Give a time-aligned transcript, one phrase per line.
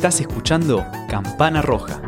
[0.00, 2.00] Estás escuchando Campana Roja.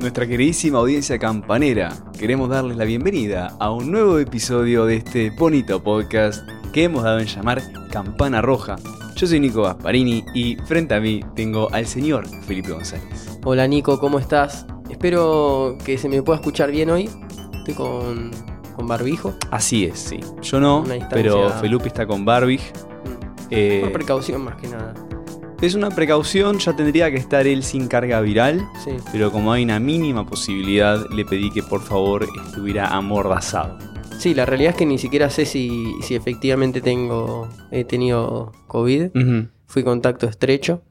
[0.00, 5.82] Nuestra queridísima audiencia campanera, queremos darles la bienvenida a un nuevo episodio de este bonito
[5.82, 8.76] podcast que hemos dado en llamar Campana Roja.
[9.14, 13.38] Yo soy Nico Gasparini y frente a mí tengo al señor Felipe González.
[13.44, 14.64] Hola Nico, ¿cómo estás?
[14.88, 17.10] Espero que se me pueda escuchar bien hoy.
[17.52, 19.34] Estoy con, con barbijo.
[19.50, 20.20] Así es, sí.
[20.42, 22.58] Yo no, pero Felipe está con Barbie.
[22.58, 23.46] Mm.
[23.50, 24.94] Eh, Por precaución más que nada.
[25.60, 28.66] es una precaución, ya tendría que estar él sin carga viral.
[28.84, 28.92] Sí.
[29.12, 33.78] Pero como hay una mínima posibilidad, le pedí que por favor estuviera amordazado.
[34.18, 39.10] Sí, la realidad es que ni siquiera sé si, si efectivamente tengo, he tenido COVID.
[39.66, 40.82] Fui contacto estrecho,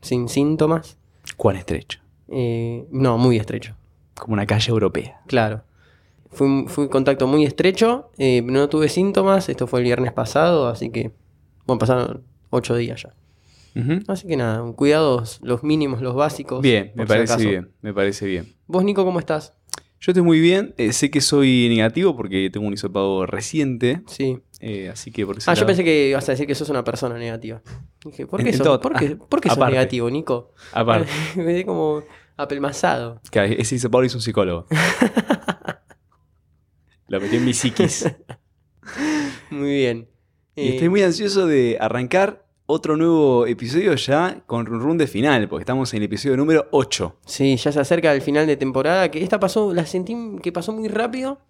[0.00, 0.96] sin síntomas.
[1.36, 2.00] ¿Cuán estrecho?
[2.28, 3.74] Eh, no, muy estrecho,
[4.14, 5.20] Como una calle europea.
[5.26, 5.62] claro.
[6.32, 9.48] Fui, fui contacto muy estrecho, eh, no tuve síntomas.
[9.48, 11.10] Esto fue el viernes pasado, así que.
[11.66, 13.14] Bueno, pasaron ocho días ya.
[14.08, 16.60] Así que nada, cuidados, los mínimos, los básicos.
[16.60, 18.52] Bien, me si parece bien, me parece bien.
[18.66, 19.54] Vos, Nico, ¿cómo estás?
[20.00, 24.38] Yo estoy muy bien, eh, sé que soy negativo porque tengo un hisopado reciente, Sí.
[24.60, 26.82] eh, así que por ese Ah, yo pensé que ibas a decir que sos una
[26.82, 27.60] persona negativa.
[28.04, 30.52] Dije, ¿por qué, sos, todo- ¿por qué, ah, por qué sos negativo, Nico?
[30.72, 32.02] Aparte, Me quedé como
[32.36, 33.20] apelmazado.
[33.30, 34.66] que ese hisopado lo hizo un psicólogo.
[37.10, 38.08] lo metió en mi psiquis.
[39.50, 40.08] Muy bien.
[40.54, 45.08] Y Eh, estoy muy ansioso de arrancar otro nuevo episodio ya con run run de
[45.08, 47.16] final, porque estamos en el episodio número 8.
[47.26, 49.10] Sí, ya se acerca el final de temporada.
[49.10, 51.40] Que esta pasó, la sentí que pasó muy rápido.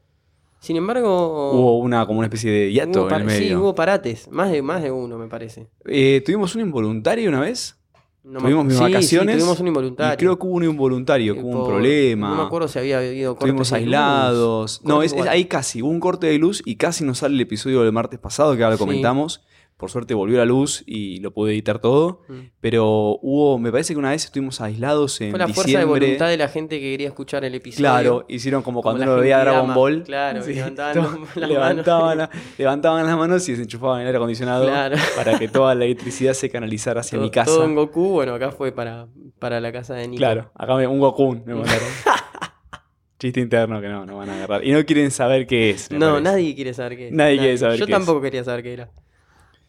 [0.61, 4.29] Sin embargo, Hubo una como una especie de hiato en el sí, hubo parates.
[4.31, 5.69] Más de, más de uno, me parece.
[5.87, 7.79] Eh, tuvimos un involuntario una vez.
[8.23, 10.15] No Tuvimos mis sí, sí, vacaciones tuvimos un involuntario.
[10.15, 12.29] Y creo que hubo un involuntario, que hubo un problema.
[12.31, 13.85] No me acuerdo si había habido cortes Estuvimos de luz.
[13.87, 14.81] aislados.
[14.85, 15.81] No, es, es ahí casi.
[15.81, 18.63] Hubo un corte de luz y casi nos sale el episodio del martes pasado, que
[18.63, 18.85] ahora lo Sí.
[18.85, 19.41] comentamos.
[19.81, 22.21] Por suerte volvió la luz y lo pude editar todo.
[22.29, 22.39] Mm.
[22.61, 26.29] Pero hubo, me parece que una vez estuvimos aislados en Fue la fuerza de voluntad
[26.29, 27.81] de la gente que quería escuchar el episodio.
[27.83, 29.39] Claro, hicieron como Como cuando uno veía.
[29.41, 30.03] Dragon Ball.
[30.05, 32.29] Claro, levantaban todo- las- levantaban, manos.
[32.59, 34.97] levantaban las manos y desenchufaban el aire acondicionado Claro.
[35.17, 37.47] para que toda la electricidad se canalizara hacia todo, mi casa.
[37.51, 39.09] todo en Goku, bueno, acá fue para,
[39.39, 40.19] para la casa de Nico.
[40.19, 41.89] Claro, acá me, un Goku me mandaron.
[43.19, 44.65] Chiste interno que no, no van a agarrar.
[44.65, 45.91] Y no quieren saber qué es.
[45.91, 46.23] No, parece.
[46.23, 47.13] nadie quiere saber qué es.
[47.13, 47.99] Nadie quiere saber Yo qué es.
[47.99, 48.91] tampoco quería saber qué era.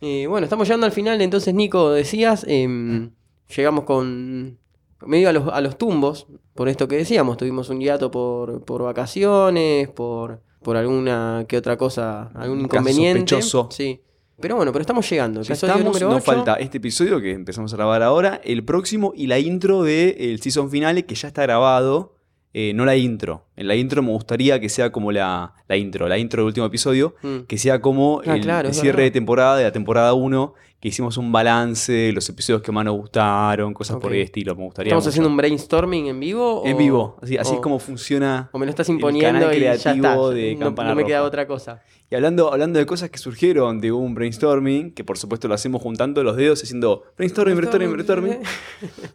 [0.01, 3.11] Eh, bueno, estamos llegando al final, entonces Nico, decías, em,
[3.55, 4.57] llegamos con
[5.05, 8.83] medio a los, a los tumbos, por esto que decíamos, tuvimos un hiato por, por
[8.83, 13.19] vacaciones, por, por alguna que otra cosa, algún Un caso inconveniente.
[13.41, 13.69] sospechoso.
[13.71, 14.01] Sí.
[14.39, 15.43] Pero bueno, pero estamos llegando.
[15.43, 16.19] Ya estamos, nos 8.
[16.21, 20.71] falta este episodio que empezamos a grabar ahora, el próximo y la intro del season
[20.71, 22.15] finale que ya está grabado.
[22.53, 23.45] Eh, no la intro.
[23.55, 26.65] En la intro me gustaría que sea como la, la intro, la intro del último
[26.65, 27.39] episodio, Mm.
[27.47, 30.87] que sea como Ah, el, claro, el cierre de temporada de la temporada 1, que
[30.87, 34.55] hicimos un balance de los episodios que más nos gustaron, cosas por el estilo.
[34.55, 34.89] Me gustaría.
[34.89, 35.09] ¿Estamos mucho.
[35.11, 36.63] haciendo un brainstorming en vivo?
[36.65, 38.49] en o- vivo, así, así es como funciona.
[38.51, 39.93] O me lo estás el imponiendo canal y ya está.
[39.93, 41.27] creativo de no, no me queda Roja.
[41.27, 41.81] otra cosa.
[42.09, 45.81] Y hablando, hablando de cosas que surgieron de un brainstorming, que por supuesto lo hacemos
[45.83, 48.39] juntando los dedos, haciendo brainstorming, brainstorming, brainstorming,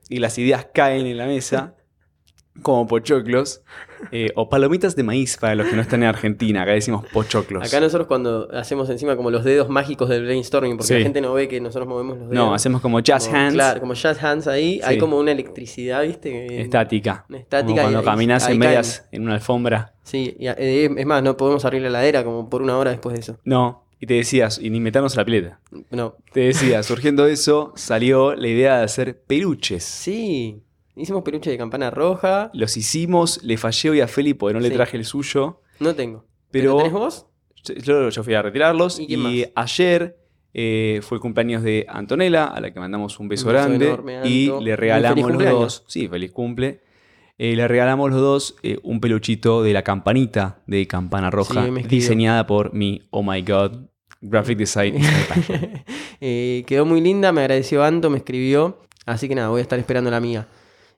[0.09, 1.75] y las ideas caen en la mesa,
[2.63, 3.63] como pochoclos,
[4.13, 7.67] eh, o palomitas de maíz para los que no están en Argentina, acá decimos pochoclos.
[7.67, 10.95] Acá nosotros cuando hacemos encima como los dedos mágicos del brainstorming, porque Sí.
[10.95, 12.35] la gente no ve que nosotros movemos los dedos.
[12.47, 16.03] no, hacemos como jazz Como- hands, Claro, como jazz hands ahí, hay como una electricidad,
[16.03, 16.31] ¿viste?
[16.31, 17.25] Que- estática.
[17.29, 18.59] Una estática como cuando y caminas en caen.
[18.59, 19.95] medias en una alfombra.
[20.03, 23.15] Sí, y, eh, es más, no podemos abrir la heladera como por una hora después
[23.15, 23.39] de eso.
[23.45, 25.61] No, y te decías, y ni meternos a la pileta.
[25.91, 26.17] No.
[26.33, 29.83] Te decía, surgiendo eso, salió la idea de hacer peluches.
[29.85, 30.63] Sí,
[30.97, 32.51] hicimos peluche de campana roja.
[32.55, 34.75] Los hicimos, le fallé hoy a Feli porque no le Sí.
[34.75, 35.61] traje el suyo.
[35.81, 36.25] No tengo.
[36.51, 37.27] Pero- ¿Tenés vos?
[37.83, 39.33] Yo, yo fui a retirarlos ¿Y y, quién más?
[39.57, 40.17] ayer
[40.55, 43.87] eh, fue el cumpleaños de Antonella, a la que mandamos un beso Un beso grande.
[43.89, 44.29] enorme, Anto.
[44.29, 45.61] y Muy le regalamos feliz los cumpleaños.
[45.61, 45.85] dos.
[45.89, 46.81] Sí, feliz cumple.
[47.39, 51.71] Eh, le regalamos los dos eh, un peluchito de la campanita de Campana Roja, Sí,
[51.71, 51.89] me escribió.
[51.91, 53.89] diseñada por mi Oh My God
[54.23, 54.97] Graphic Design.
[56.21, 58.79] Eh, quedó muy linda, me agradeció Anto, me escribió.
[59.05, 60.49] Así que nada, voy a estar esperando la mía.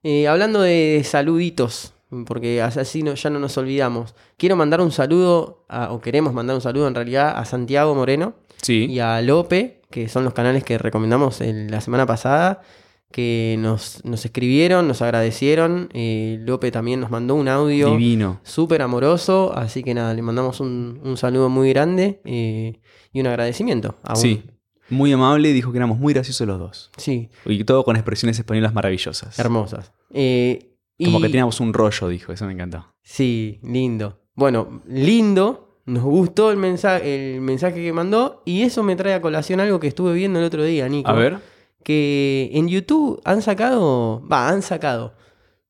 [0.03, 1.95] Eh, hablando de saluditos,
[2.27, 4.15] porque así no- ya no nos olvidamos.
[4.37, 8.35] Quiero mandar un saludo, a- o queremos mandar un saludo en realidad, a Santiago Moreno
[8.63, 12.63] sí, y a Lope, que son los canales que recomendamos el- la semana pasada,
[13.11, 15.89] que nos, nos escribieron, nos agradecieron.
[15.95, 18.39] Eh, Lope también nos mandó un audio divino.
[18.43, 22.81] súper amoroso, así que nada, le mandamos un, un saludo muy grande eh,
[23.13, 23.95] y un agradecimiento.
[24.03, 24.17] aún.
[24.21, 24.43] Sí,
[24.91, 26.91] muy amable, dijo que éramos muy graciosos los dos.
[26.97, 29.39] Sí, Y todo con expresiones españolas maravillosas.
[29.39, 29.93] hermosas.
[30.13, 30.75] Eh,
[31.05, 32.87] Como y- que teníamos un rollo, dijo, eso me encantó.
[33.03, 34.21] Sí, lindo.
[34.35, 39.21] Bueno, lindo nos gustó el mensaje, el mensaje que mandó y eso me trae a
[39.23, 41.09] colación algo que estuve viendo el otro día, Nico.
[41.11, 41.39] A ver.
[41.83, 45.15] Que en YouTube han sacado, va, han sacado.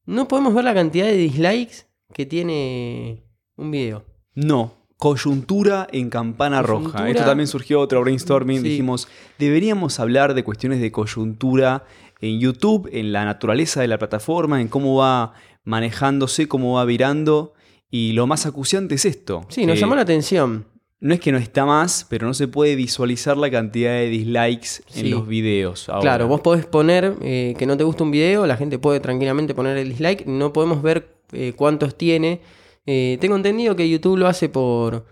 [0.07, 3.23] No podemos ver la cantidad de dislikes que tiene
[3.57, 4.05] un video.
[4.35, 4.73] No.
[4.99, 7.09] Coyuntura en campana roja.
[7.09, 8.63] Esto también surgió otro brainstorming.
[8.63, 8.69] Sí.
[8.71, 9.07] Dijimos,
[9.39, 11.85] deberíamos hablar de cuestiones de coyuntura
[12.21, 17.55] en YouTube, en la naturaleza de la plataforma, en cómo va manejándose, cómo va virando.
[17.91, 19.47] Y lo más acuciante es esto.
[19.49, 20.67] Sí, nos llamó la atención.
[21.01, 24.83] No es que no está más, pero no se puede visualizar la cantidad de dislikes
[24.89, 25.01] Sí.
[25.03, 25.89] en los videos.
[25.89, 26.01] ahora.
[26.01, 29.55] Claro, vos podés poner eh, que no te gusta un video, la gente puede tranquilamente
[29.55, 32.41] poner el dislike, no podemos ver eh, cuántos tiene.
[32.91, 35.05] Eh, tengo entendido que YouTube lo hace por,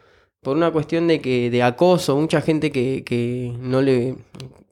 [0.42, 4.14] por una cuestión de que de acoso, mucha gente que, que no le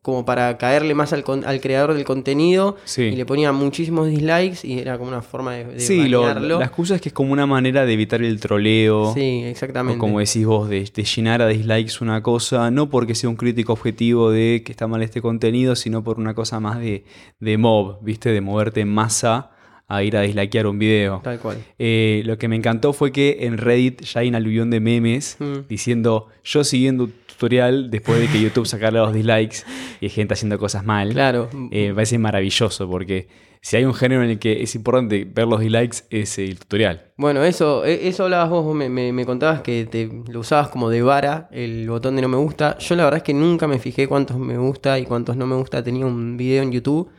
[0.01, 3.03] como para caerle más al, con- al creador del contenido Sí.
[3.05, 6.29] y le ponía muchísimos dislikes y era como una forma de, de Sí, lo-
[6.59, 9.15] la excusa es que es como una manera de evitar el troleo.
[9.15, 9.99] Sí, O exactamente.
[9.99, 13.73] como decís vos, de, de llenar a dislikes una cosa, no porque sea un crítico
[13.73, 17.05] objetivo de que está mal este contenido, sino por una cosa más de,
[17.41, 18.29] de mob, ¿viste?
[18.31, 19.53] De moverte en masa
[19.87, 21.21] a ir a dislikear un video.
[21.23, 21.59] Tal cual.
[21.79, 25.37] Eh, lo que me encantó fue que en Reddit ya hay un aluvión de memes
[25.39, 25.67] Mm.
[25.69, 29.59] diciendo yo siguiendo un tutorial después de que YouTube sacara los dislikes
[30.01, 31.13] y gente haciendo cosas mal.
[31.13, 31.51] Claro.
[31.71, 33.29] Eh, me parece maravilloso porque
[33.61, 37.13] si hay un género en el que es importante ver los dislikes es el tutorial.
[37.17, 40.89] Bueno, eso, e- eso hablabas vos, me, me- me contabas que te lo usabas como
[40.91, 42.79] de vara, el botón de no me gusta.
[42.79, 45.57] Yo la verdad es que nunca me fijé cuántos me gusta y cuántos no me
[45.57, 47.11] gusta tenía un video en YouTube.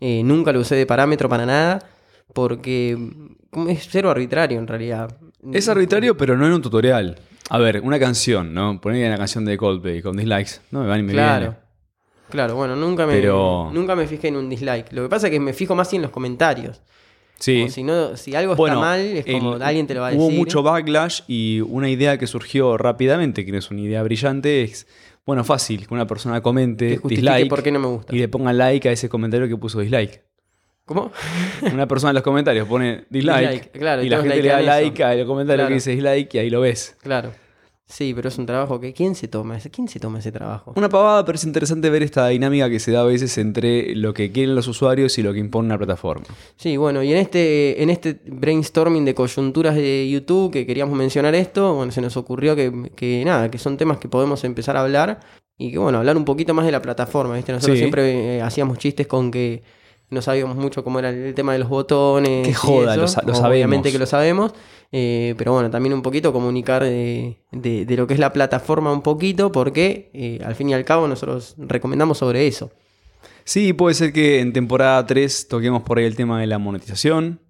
[0.00, 1.78] Eh, nunca lo usé de parámetro para nada,
[2.32, 2.96] porque
[3.52, 5.16] mm, es cero arbitrario en realidad.
[5.52, 7.18] Es arbitrario, pero no en un tutorial.
[7.48, 8.80] A ver, una canción, ¿no?
[8.80, 10.60] Poner una canción de Coldplay con dislikes.
[10.72, 11.40] No me van y me Claro.
[11.40, 11.56] viene.
[12.28, 14.92] Claro, bueno, nunca me, Pero- nunca me fijé en un dislike.
[14.92, 16.82] Lo que pasa es que me fijo más en los comentarios.
[17.38, 17.60] Sí.
[17.60, 20.08] Como si, no, si algo Bueno, está mal, es como el- alguien te lo va
[20.08, 20.22] a decir.
[20.26, 24.62] Hubo mucho backlash y una idea que surgió rápidamente, que no es una idea brillante,
[24.64, 24.88] es,
[25.24, 28.12] bueno, fácil, que una persona comente que dislike por qué no me gusta.
[28.14, 30.22] y le ponga like a ese comentario que puso dislike.
[30.86, 31.10] ¿Cómo?
[31.72, 34.60] Una persona en los comentarios pone dislike, Dislike, claro, y y la gente le da
[34.62, 35.68] like al comentario Claro.
[35.68, 36.96] que dice dislike y ahí lo ves.
[37.02, 37.32] Claro.
[37.88, 38.92] Sí, pero es un trabajo que.
[38.92, 40.72] ¿Quién se toma ese, ¿quién se toma ese trabajo?
[40.76, 44.12] Una pavada, pero es interesante ver esta dinámica que se da a veces entre lo
[44.12, 46.24] que quieren los usuarios y lo que impone una plataforma.
[46.56, 51.36] Sí, bueno, y en este, en este brainstorming de coyunturas de YouTube que queríamos mencionar
[51.36, 54.82] esto, bueno, se nos ocurrió que, que nada, que son temas que podemos empezar a
[54.82, 55.20] hablar
[55.56, 57.52] y que bueno, hablar un poquito más de la plataforma, ¿viste?
[57.52, 57.82] Nosotros Sí.
[57.82, 59.62] siempre eh, hacíamos chistes con que
[60.10, 62.44] no sabíamos mucho cómo era el tema de los botones.
[62.44, 63.20] Qué y joda, eso.
[63.26, 64.52] lo lo Obviamente que lo sabemos,
[64.92, 68.92] eh, pero bueno, también un poquito comunicar de, de- de lo que es la plataforma
[68.92, 72.70] un poquito, porque eh, al fin y al cabo nosotros recomendamos sobre eso.
[73.44, 77.40] Sí, puede ser que en temporada 3 toquemos por ahí el tema de la monetización,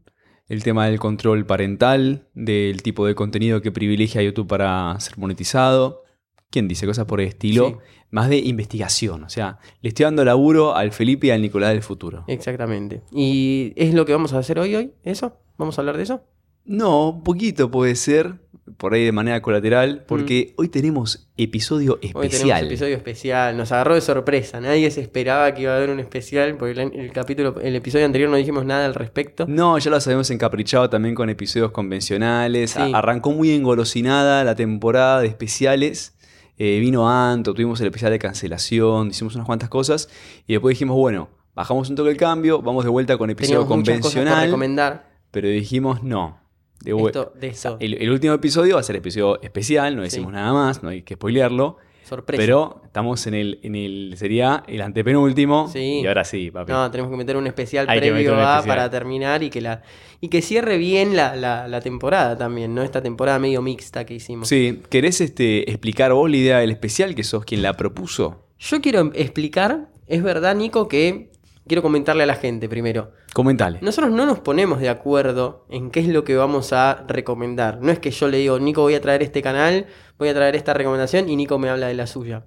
[0.49, 6.05] el tema del control parental, del tipo de contenido que privilegia YouTube para ser monetizado.
[6.51, 7.69] ¿Quién dice cosas por el estilo?
[7.69, 7.75] Sí.
[8.11, 9.25] Más de investigación.
[9.25, 12.25] O sea, le estoy dando laburo al Felipe y al Nicolás del futuro.
[12.29, 13.03] Exactamente.
[13.13, 14.93] ¿Y es lo que vamos a hacer hoy, hoy?
[15.03, 15.37] ¿Eso?
[15.59, 16.23] ¿Vamos a hablar de eso?
[16.65, 18.35] No, un poquito puede ser,
[18.77, 22.07] por ahí de manera colateral, porque hoy tenemos episodio Mm.
[22.07, 22.67] Hoy tenemos especial.
[22.67, 23.57] episodio especial.
[23.57, 24.61] Nos agarró de sorpresa.
[24.61, 28.05] Nadie se esperaba que iba a haber un especial, porque el, el capítulo, el episodio
[28.07, 29.47] anterior no dijimos nada al respecto.
[29.49, 32.71] No, ya los habíamos encaprichado también con episodios convencionales.
[32.73, 32.81] Sí.
[32.81, 36.16] A- Arrancó muy engolosinada la temporada de especiales.
[36.59, 40.09] Eh, vino Anto, tuvimos el especial de cancelación, hicimos unas cuantas cosas.
[40.47, 43.79] Y después dijimos, bueno, bajamos un toque el cambio, vamos de vuelta con episodio Teníamos
[43.79, 44.45] muchas cosas por convencional.
[44.47, 45.11] recomendar.
[45.31, 46.39] Pero dijimos, no.
[46.81, 47.77] De Esto, de esto.
[47.81, 50.11] el, el último episodio va a ser episodio especial, no Sí.
[50.11, 51.79] decimos nada más, no hay que spoilearlo.
[52.07, 52.41] Sorpresa.
[52.41, 55.69] Pero estamos en el, en el, sería el antepenúltimo.
[55.69, 56.01] Sí.
[56.03, 56.71] Y ahora sí, papi.
[56.73, 58.65] No, tenemos que meter un especial Hay previo un especial.
[58.67, 59.83] para terminar y que la
[60.21, 62.83] y que cierre bien la, la- la temporada también, ¿no?
[62.83, 64.49] Esta temporada medio mixta que hicimos.
[64.49, 68.47] Sí, ¿querés este, explicar vos la idea del especial que sos quien la propuso?
[68.59, 71.31] Yo quiero explicar, es verdad, Nico, que
[71.67, 73.13] quiero comentarle a la gente primero.
[73.35, 73.79] Comentale.
[73.83, 77.81] Nosotros no nos ponemos de acuerdo en qué es lo que vamos a recomendar.
[77.83, 79.87] No es que yo le digo, Nico, voy a traer este canal,
[80.19, 82.47] voy a traer esta recomendación y Nico me habla de la suya.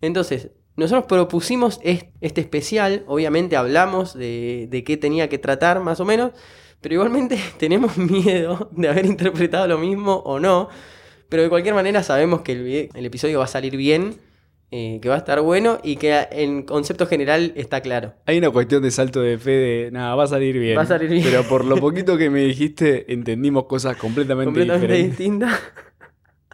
[0.00, 6.00] Entonces, nosotros propusimos es- este especial, obviamente hablamos de, de qué tenía que tratar más
[6.00, 6.32] o menos,
[6.80, 10.68] pero igualmente tenemos miedo de haber interpretado lo mismo o no.
[11.28, 14.16] Pero de cualquier manera sabemos que el episodio va a salir bien,
[14.72, 18.14] eh, que va a estar bueno y que en concepto general está claro.
[18.26, 20.78] Hay una cuestión de salto de fe de, nada, va a salir bien.
[20.78, 21.24] Va a salir bien.
[21.24, 25.18] Pero por lo poquito que me dijiste, entendimos cosas completamente, completamente diferentes.
[25.18, 25.58] distinta.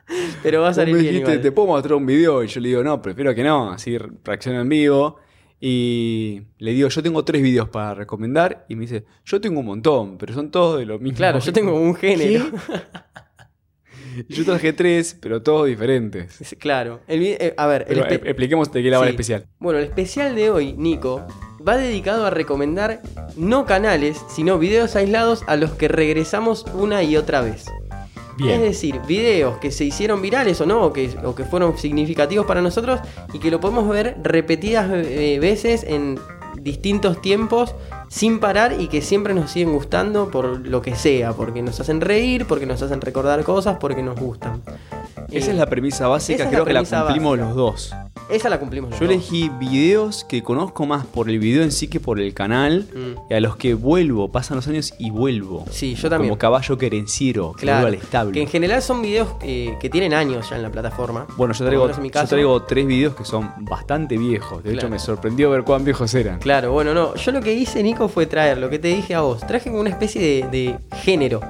[0.43, 1.43] Pero va a salir me bien dijiste, igual.
[1.43, 4.61] te puedo mostrar un video y yo le digo, no, prefiero que no, así reacciono
[4.61, 5.19] en vivo.
[5.61, 8.67] Y le digo, yo tengo tres videos para recomendar.
[8.69, 11.17] Y me dice, yo tengo un montón, pero son todos de lo mismo.
[11.17, 12.47] Claro, yo tengo un género.
[14.29, 16.41] Yo traje tres, pero todos diferentes.
[16.41, 17.01] Es- Claro.
[17.09, 19.11] El vi- eh, a ver, el Pero, espe- eh, expliquemos de qué la va el
[19.11, 19.15] Sí.
[19.15, 19.47] especial.
[19.59, 21.27] Bueno, el especial de hoy, Nico,
[21.67, 23.01] va dedicado a recomendar
[23.37, 27.67] no canales, sino videos aislados a los que regresamos una y otra vez.
[28.39, 32.45] Es decir, videos que se hicieron virales o no, o que, o que fueron significativos
[32.45, 33.01] para nosotros
[33.33, 36.19] y que lo podemos ver repetidas eh, veces en
[36.61, 37.75] distintos tiempos
[38.09, 42.01] sin parar y que siempre nos siguen gustando por lo que sea, porque nos hacen
[42.01, 44.63] reír, porque nos hacen recordar cosas, porque nos gustan.
[45.31, 47.47] Esa Eh, es la premisa básica, creo la que la cumplimos básica.
[47.49, 47.95] los dos.
[48.29, 48.99] Esa la cumplimos.
[48.99, 52.87] Yo elegí videos que conozco más por el video en sí que por el canal
[52.93, 53.31] Mm.
[53.31, 55.65] y a los que vuelvo, pasan los años y vuelvo.
[55.71, 56.31] Sí, yo también.
[56.31, 58.33] Como caballo querenciero, que Claro, vuelve al establo.
[58.33, 61.27] que en general son videos eh, que tienen años ya en la plataforma.
[61.37, 64.63] Bueno, yo traigo, menos en mi yo traigo tres videos que son bastante viejos.
[64.65, 66.41] De hecho, me sorprendió ver cuán viejos eran.
[66.41, 67.15] Claro, bueno, no.
[67.15, 69.47] Yo lo que hice, Nico, fue traer lo que te dije a vos.
[69.47, 71.41] Traje como una especie de, de género.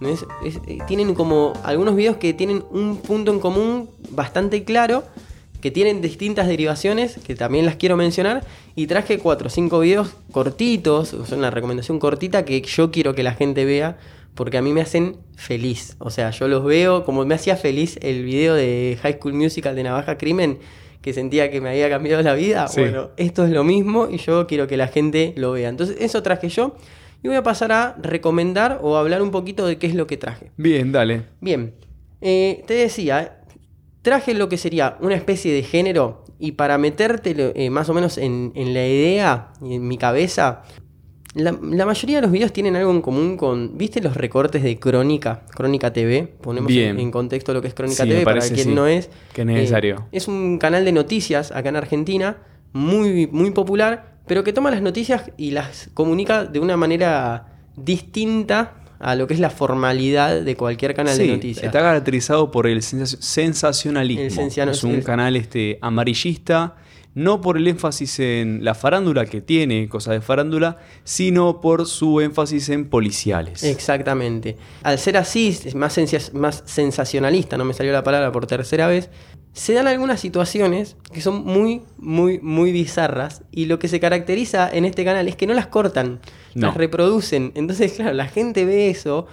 [0.00, 0.24] ¿No es?
[0.44, 5.04] Es- eh, tienen como algunos videos que tienen un punto en común bastante claro,
[5.64, 8.44] que tienen distintas derivaciones, que también las quiero mencionar.
[8.74, 13.14] Y traje cuatro o cinco videos cortitos, o sea, una recomendación cortita que yo quiero
[13.14, 13.96] que la gente vea.
[14.34, 15.96] Porque a mí me hacen feliz.
[16.00, 19.74] O sea, yo los veo como me hacía feliz el video de High School Musical
[19.74, 20.58] de Navaja Crimen,
[21.00, 22.68] que sentía que me había cambiado la vida.
[22.68, 22.82] Sí.
[22.82, 25.70] Bueno, esto es lo mismo y yo quiero que la gente lo vea.
[25.70, 26.76] Entonces, eso traje yo.
[27.22, 30.18] Y voy a pasar a recomendar o hablar un poquito de qué es lo que
[30.18, 30.50] traje.
[30.58, 31.22] Bien, dale.
[31.40, 31.72] Bien,
[32.20, 33.38] eh, te decía,
[34.04, 38.18] traje lo que sería una especie de género y para meterte eh, más o menos
[38.18, 40.62] en, en la idea, en mi cabeza,
[41.32, 44.78] la, la mayoría de los videos tienen algo en común con, ¿viste los recortes de
[44.78, 45.44] Crónica?
[45.54, 48.86] Crónica TV, ponemos en, contexto lo que es Crónica Sí, TV para quien sí, no
[48.86, 49.08] es.
[49.32, 49.96] que es necesario.
[49.96, 52.36] Eh, es un canal de noticias acá en Argentina,
[52.74, 58.83] muy, muy popular, pero que toma las noticias y las comunica de una manera distinta
[58.98, 61.64] a lo que es la formalidad de cualquier canal Sí, de noticias.
[61.66, 64.42] está caracterizado por el sensaci- sensacionalismo.
[64.42, 66.76] El es un canal este, amarillista,
[67.14, 72.20] no por el énfasis en la farándula que tiene, cosas de farándula, sino por su
[72.20, 73.62] énfasis en policiales.
[73.62, 74.56] Exactamente.
[74.82, 75.96] Al ser así, más,
[76.32, 79.10] más sensacionalista, no me salió la palabra por tercera vez,
[79.54, 84.68] se dan algunas situaciones que son muy, muy, muy bizarras y lo que se caracteriza
[84.70, 86.20] en este canal es que no las cortan,
[86.54, 86.66] No.
[86.66, 87.52] las reproducen.
[87.54, 89.26] Entonces, claro, la gente ve eso,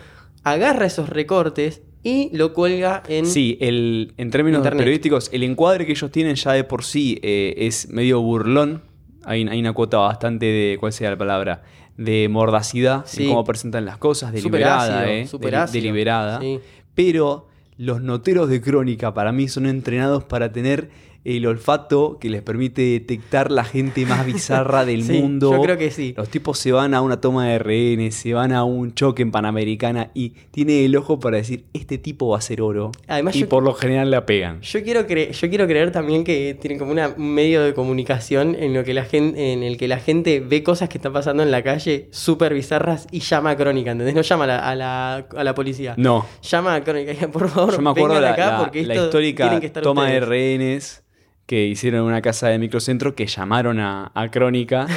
[0.44, 3.26] agarra esos recortes y lo cuelga en...
[3.26, 4.80] Sí, el, en términos Internet.
[4.80, 8.82] periodísticos, el encuadre que ellos tienen ya de por sí eh, es medio burlón.
[9.24, 11.64] Hay, hay una cuota bastante de, ¿cuál sea la palabra?
[11.98, 13.24] De mordacidad Sí.
[13.24, 15.82] en cómo presentan las cosas, deliberada, ácido, eh, deli- ácido.
[15.82, 16.40] deliberada.
[16.40, 16.60] Sí.
[16.96, 17.48] Pero
[17.78, 20.90] los noteros de crónica para mí son entrenados para tener
[21.24, 25.52] el olfato que les permite detectar la gente más bizarra del Sí, mundo.
[25.52, 26.14] yo creo que sí.
[26.18, 29.32] Los tipos se van a una toma de rehenes, se van a un choque en
[29.32, 32.92] Panamericana y tiene el ojo para decir, este tipo va a ser oro.
[33.08, 34.62] Además, y yo- por lo general la pegan.
[34.62, 38.56] Yo quiero, cre- yo quiero creer también que tienen como una- un medio de comunicación
[38.58, 41.44] en, lo que la gente, en el que la gente ve cosas que están pasando
[41.44, 44.16] en la calle súper bizarras y llama a crónica, ¿entendés?
[44.16, 45.94] No llama a la, a la, a la policía.
[45.98, 46.26] No.
[46.42, 47.14] Llama a crónica.
[47.32, 49.84] Por favor, Yo me acuerdo vengan acá la- porque la esto histórica tienen que estar
[49.84, 51.04] toma de rehenes
[51.52, 54.88] que hicieron una casa de microcentro que llamaron a, a Crónica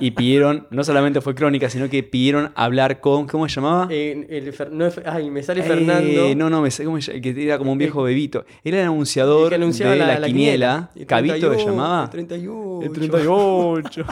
[0.00, 3.86] y pidieron, no solamente fue Crónica, sino que pidieron hablar con, ¿cómo se llamaba?
[3.88, 6.34] Eh, el Fer- no es- ay, me sale Eh, Fernando.
[6.34, 8.44] no, no, me sé cómo se que era como un viejo bebito.
[8.64, 10.90] Era el anunciador el de la, quiniela.
[10.96, 12.02] El Cabito se 31, llamaba.
[12.02, 12.80] El 38.
[12.82, 14.04] El 38.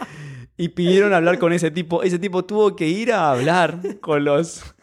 [0.56, 2.02] y pidieron hablar con ese tipo.
[2.02, 4.74] Ese tipo tuvo que ir a hablar con los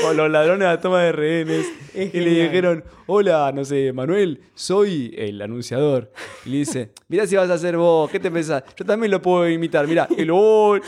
[0.00, 1.66] con los ladrones la toma de rehenes.
[1.94, 6.10] Es y le dijeron, hola, no sé, Manuel, soy el anunciador.
[6.46, 8.62] Y le dice, mirá si vas a ser vos, ¿qué te pensás?
[8.76, 10.82] Yo también lo puedo imitar, mirá, el 8.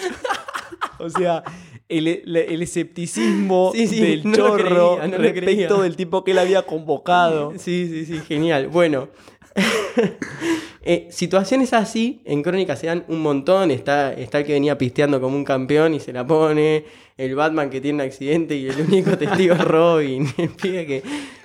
[0.98, 1.42] O sea,
[1.88, 6.24] el, el- el escepticismo Sí, sí, del no chorro creía, no lo respecto del tipo
[6.24, 7.52] que él había convocado.
[7.58, 8.68] Sí, sí, sí, genial.
[8.68, 9.08] Bueno,
[10.82, 13.70] eh, situaciones así en Crónica se dan un montón.
[13.70, 16.84] Está, está el que venía pisteando como un campeón y se la pone.
[17.16, 20.26] El Batman que tiene un accidente y el único testigo es Robin.
[20.36, 21.02] El pibe que,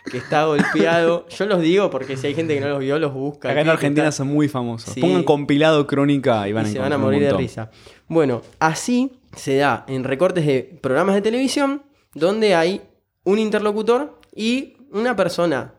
[0.09, 1.27] que está golpeado.
[1.29, 3.51] Yo los digo porque si hay gente que no los vio, los busca.
[3.51, 4.93] Acá en Argentina está- son muy famosos.
[4.93, 4.99] Sí.
[5.01, 7.69] Pongan compilado crónica y van a y se van a morir de risa.
[8.07, 11.83] Bueno, así se da en recortes de programas de televisión
[12.15, 12.81] donde hay
[13.23, 15.75] un interlocutor y una persona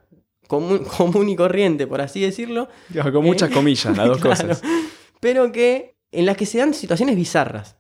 [0.51, 2.69] común, común y corriente, por así decirlo.
[3.13, 4.63] Con muchas Eh, comillas, las dos claro, cosas.
[5.21, 7.77] Pero que en las que se dan situaciones bizarras.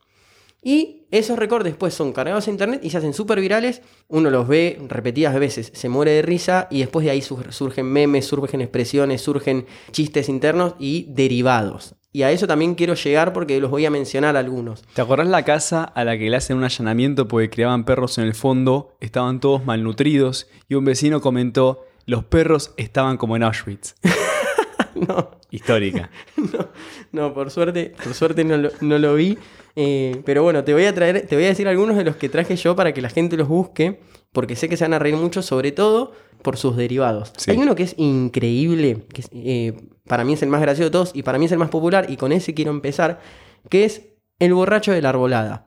[0.62, 3.81] Y esos recortes después son cargados a internet y se hacen súper virales.
[4.09, 7.87] Uno los ve repetidas veces, se muere de risa y después de ahí sur- surgen
[7.87, 11.95] memes, surgen expresiones, surgen chistes internos y derivados.
[12.12, 14.83] Y a eso también quiero llegar porque los voy a mencionar algunos.
[14.95, 18.25] ¿Te acordás la casa a la que le hacen un allanamiento porque criaban perros en
[18.25, 18.97] el fondo?
[19.00, 23.95] Estaban todos malnutridos y un vecino comentó, los perros estaban como en Auschwitz.
[24.95, 26.11] no, Histórica.
[26.37, 26.69] no,
[27.12, 29.38] no, por suerte, por suerte no lo, no lo vi.
[29.76, 32.28] Eh, pero bueno, te voy a traer, te voy a decir algunos de los que
[32.28, 34.00] traje yo para que la gente los busque,
[34.33, 37.33] porque sé que se van a reír mucho, sobre todo por sus derivados.
[37.37, 37.52] Sí.
[37.52, 39.75] Hay uno que es increíble, que es, eh,
[40.07, 42.07] para mí es el más gracioso de todos y para mí es el más popular,
[42.09, 43.21] y con ese quiero empezar,
[43.69, 44.02] que es
[44.38, 45.66] el borracho de la arbolada.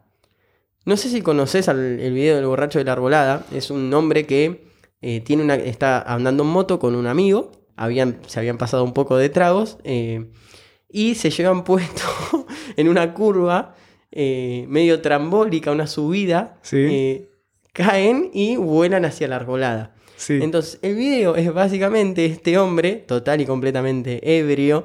[0.86, 3.46] No sé si conoces al- el video del borracho de la arbolada.
[3.54, 4.66] Es un hombre que
[5.04, 7.52] eh, tiene una, está andando en moto con un amigo.
[7.76, 9.78] Habían, se habían pasado un poco de tragos.
[9.84, 10.32] eh,
[10.90, 12.04] y se llevan puesto
[12.78, 13.76] en una curva
[14.12, 16.58] eh, medio trambólica, una subida.
[16.62, 17.28] Sí.
[17.74, 19.96] caen y vuelan hacia la arbolada.
[20.16, 20.40] Sí.
[20.42, 24.84] Entonces, el video es básicamente este hombre, total y completamente ebrio,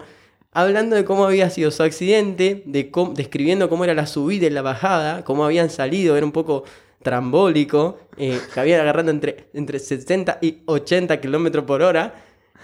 [0.53, 4.51] hablando de cómo había sido su accidente, de cómo- describiendo cómo era la subida y
[4.51, 6.65] la bajada, cómo habían salido, era un poco
[7.03, 12.15] trambólico, eh, que habían agarrando entre, entre 60 y 80 kilómetros por hora.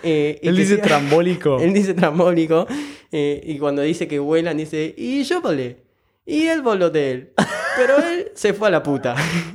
[0.02, 1.58] eh, Él dice trambólico.
[1.60, 2.66] Él dice trambólico,
[3.12, 5.84] eh, y cuando dice que vuelan, dice, y yo volé,
[6.26, 7.32] y él voló de él,
[7.76, 9.14] pero él se fue a la puta.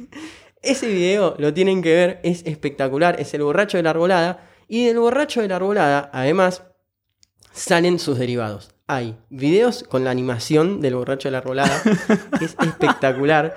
[0.61, 4.45] Ese video lo tienen que ver, es espectacular, es el borracho de la arbolada.
[4.67, 6.63] Y del borracho de la arbolada, además,
[7.53, 8.75] salen sus derivados.
[8.85, 11.81] Hay videos con la animación del borracho de la arbolada,
[12.37, 13.55] que es espectacular.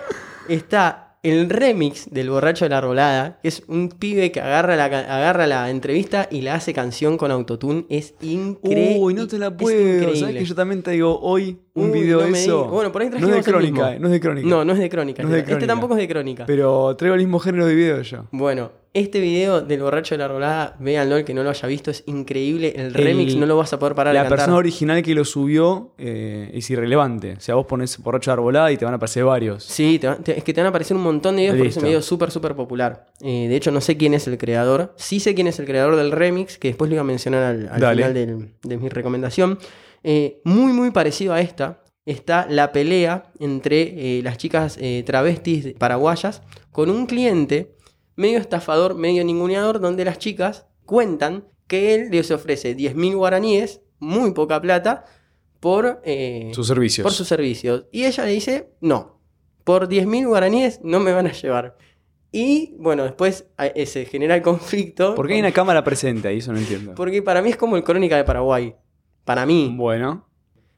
[0.49, 4.87] Está el remix del borracho de la arbolada, que es un pibe que agarra la,
[4.87, 7.87] agarra la entrevista y la hace canción con autotune.
[7.89, 8.97] Es increíble.
[8.99, 10.15] Uy, no te la puedo.
[10.17, 12.65] ¿Sabes que yo también te digo hoy un Uy, video de eso?
[12.65, 14.49] Bueno, por ahí no es de crónica, eh, no es de crónica.
[14.49, 15.23] No, no es de crónica.
[15.23, 15.67] No es de Este crónica.
[15.73, 16.45] tampoco es de crónica.
[16.47, 18.27] Pero traigo el mismo género de video yo.
[18.33, 21.91] Bueno, este video del borracho de la arbolada, véanlo, el que no lo haya visto,
[21.91, 22.75] es increíble.
[22.77, 26.51] El remix no lo vas a poder parar La persona original que lo subió eh,
[26.53, 27.33] es irrelevante.
[27.33, 29.65] O sea, vos pones borracho de arbolada y te van a aparecer varios.
[29.65, 31.69] Sí, te va- te- es que te van a aparecer un montón de videos porque
[31.71, 33.07] es un video súper, súper popular.
[33.23, 34.93] Eh, de hecho, no sé quién es el creador.
[34.99, 37.69] Sí sé quién es el creador del remix, que después lo iba a mencionar al,
[37.75, 39.59] final del- de mi recomendación.
[40.05, 45.73] Eh, muy, muy parecido a esta, está la pelea entre eh, las chicas eh, travestis
[45.79, 47.77] paraguayas con un cliente
[48.17, 54.33] medio estafador, medio ninguneador, donde las chicas cuentan que él les ofrece 10.000 guaraníes, muy
[54.33, 55.05] poca plata,
[55.61, 56.01] por...
[56.05, 57.03] eh, Sus servicios.
[57.05, 57.87] por sus servicios.
[57.93, 59.21] Y ella le dice, no,
[59.65, 61.77] por 10.000 guaraníes no me van a llevar.
[62.31, 65.15] Y bueno, después eh, se genera el conflicto.
[65.15, 66.39] ¿Por qué hay una cámara presente ahí?
[66.39, 66.95] Eso no entiendo.
[66.95, 68.75] Porque para mí es como el Crónica de Paraguay.
[69.25, 69.73] Para mí.
[69.77, 70.29] Bueno.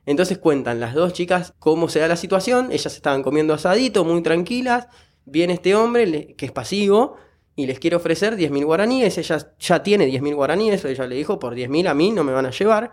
[0.04, 2.70] Entonces cuentan las dos chicas cómo se da la situación.
[2.72, 4.88] Ellas estaban comiendo asadito, muy tranquilas.
[5.24, 7.16] Viene este hombre que es pasivo
[7.56, 9.16] y les quiere ofrecer 10.000 guaraníes.
[9.18, 10.84] Ella ya tiene 10.000 guaraníes.
[10.84, 12.92] Ella le dijo, por 10.000 a mí no me van a llevar.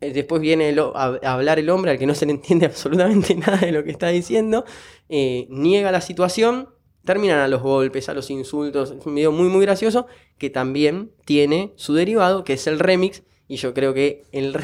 [0.00, 3.58] Eh, Después viene a, hablar el hombre al que no se le entiende absolutamente nada
[3.58, 4.64] de lo que está diciendo.
[5.08, 6.68] Eh, niega la situación.
[7.04, 8.92] Terminan a los golpes, a los insultos.
[8.92, 10.06] Es un video muy, muy gracioso
[10.38, 13.22] que también tiene su derivado, que es el remix.
[13.48, 14.56] Y yo creo que el,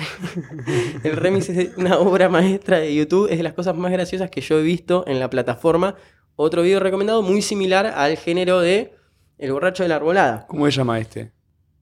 [1.05, 3.29] el remix es una obra maestra de YouTube.
[3.31, 5.97] Es de las cosas más graciosas que yo he visto en la plataforma.
[6.37, 8.98] Otro video recomendado muy similar al género de
[9.39, 10.47] El borracho de la arbolada.
[10.49, 11.31] ¿Cómo se llama este?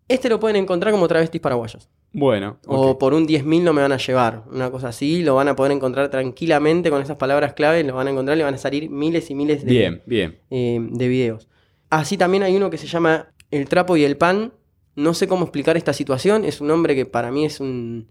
[0.09, 1.89] Este lo pueden encontrar como travestis paraguayos.
[2.13, 2.59] Bueno.
[2.67, 4.45] O por un 10.000 no me van a llevar.
[4.51, 5.23] Una cosa así.
[5.23, 7.83] Lo van a poder encontrar tranquilamente con esas palabras clave.
[7.85, 8.37] Lo van a encontrar.
[8.39, 10.39] Le van a salir miles y miles de, Bien, bien.
[10.51, 11.49] eh, de videos.
[11.91, 14.53] Así también hay uno que se llama El trapo y el pan.
[14.95, 16.45] No sé cómo explicar esta situación.
[16.45, 18.09] Es un hombre que para mí es un,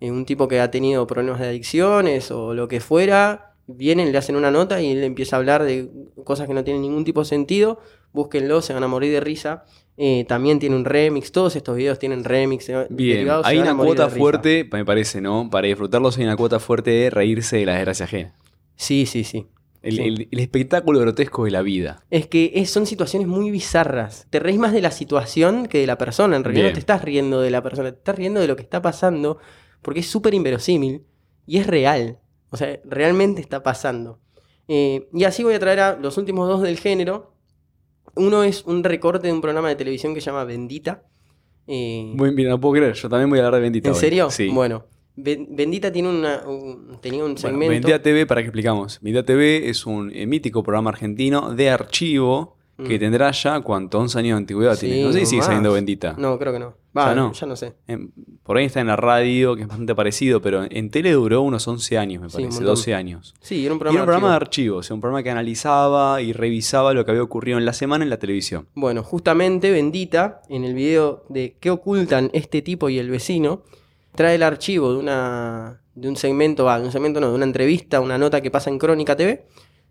[0.00, 3.54] eh, un tipo que ha tenido problemas de adicciones o lo que fuera.
[3.66, 5.90] Vienen, le hacen una nota y él empieza a hablar de
[6.24, 7.80] cosas que no tienen ningún tipo de sentido.
[8.12, 9.64] Búsquenlo, se van a morir de risa.
[9.96, 11.32] Eh, también tiene un remix.
[11.32, 12.68] Todos estos videos tienen remix.
[12.68, 13.16] eh, Bien.
[13.16, 14.16] derivados, Hay una cuota risa.
[14.18, 15.48] fuerte, me parece, ¿no?
[15.50, 18.34] Para disfrutarlos hay una cuota fuerte de reírse de la desgracia ajena.
[18.76, 19.46] Sí, sí, sí.
[19.82, 20.02] El, Sí.
[20.02, 22.04] el- el espectáculo grotesco de la vida.
[22.10, 24.26] Es que es- son situaciones muy bizarras.
[24.30, 26.36] Te reís más de la situación que de la persona.
[26.36, 26.72] En realidad Bien.
[26.72, 29.38] no te estás riendo de la persona, te estás riendo de lo que está pasando
[29.82, 31.04] porque es súper inverosímil
[31.46, 32.18] y es real.
[32.50, 34.18] O sea, realmente está pasando.
[34.66, 37.34] Eh, y así voy a traer a los últimos dos del género.
[38.18, 41.02] Uno es un recorte de un programa de televisión que se llama Bendita.
[41.66, 42.94] Eh, Muy bien, no puedo creer.
[42.94, 43.88] Yo también voy a hablar de Bendita.
[43.88, 44.00] ¿En hoy.
[44.00, 44.30] serio?
[44.30, 44.48] Sí.
[44.48, 44.84] Bueno,
[45.16, 47.70] Ben- Bendita tiene una, un- tenía un Bueno, segmento.
[47.72, 48.98] Bendita TV, para que explicamos.
[49.00, 53.00] Bendita TV es un eh, mítico programa argentino de archivo que Mm.
[53.00, 53.98] tendrá ya, ¿cuánto?
[53.98, 55.02] 11 años de antigüedad Sí, tiene.
[55.02, 56.14] No sé si sigue saliendo Bendita.
[56.16, 56.74] No, creo que no.
[56.94, 57.32] Ya Va, no.
[57.32, 57.74] ya no sé.
[57.86, 58.12] En-
[58.42, 61.66] por ahí está en la radio, que es bastante parecido, pero en tele duró unos
[61.68, 62.66] 11 años, me Sí, parece, montón.
[62.66, 63.34] 12 años.
[63.40, 64.46] Sí, era un Y programa, era un programa de archivo.
[64.46, 67.72] archivo, o sea, un programa que analizaba y revisaba lo que había ocurrido en la
[67.72, 68.66] semana en la televisión.
[68.74, 73.62] Bueno, justamente Bendita, en el video de ¿Qué ocultan este tipo y el vecino?
[74.14, 77.44] Trae el archivo de una, de un segmento, va, de un segmento no, de una
[77.44, 79.46] entrevista, una nota que pasa en Crónica TV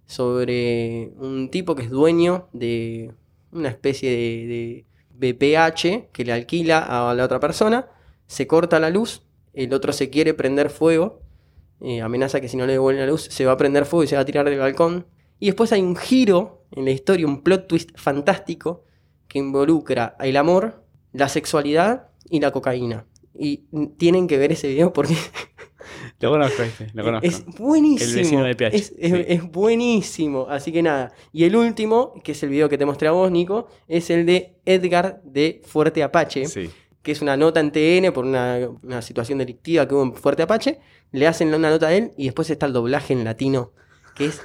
[0.07, 3.13] sobre un tipo que es dueño de
[3.51, 4.85] una especie de,
[5.19, 7.87] de BPH que le alquila a la otra persona,
[8.25, 11.21] se corta la luz, el otro se quiere prender fuego,
[11.79, 14.07] eh, amenaza que si no le devuelve la luz se va a prender fuego y
[14.07, 15.05] se va a tirar del balcón.
[15.39, 18.83] Y después hay un giro en la historia, un plot twist fantástico
[19.27, 23.05] que involucra el amor, la sexualidad y la cocaína.
[23.33, 23.65] Y
[23.97, 25.15] tienen que ver ese video porque
[26.19, 27.27] Lo conozco este, lo conozco.
[27.27, 28.09] es buenísimo.
[28.09, 29.25] El vecino de PH, Es, es- sí.
[29.27, 30.47] es buenísimo.
[30.49, 31.11] Así que nada.
[31.31, 34.25] Y el último, que es el video que te mostré a vos, Nico, es el
[34.25, 36.69] de Edgar de Fuerte Apache, Sí.
[37.03, 40.43] que es una nota en TN por una, una situación delictiva que hubo en Fuerte
[40.43, 40.79] Apache.
[41.11, 43.71] Le hacen una nota a él y después está el doblaje en latino,
[44.15, 44.41] que es